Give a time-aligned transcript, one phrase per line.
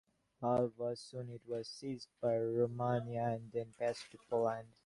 [0.41, 4.69] However, soon it was seized by Romania and then passed to Poland.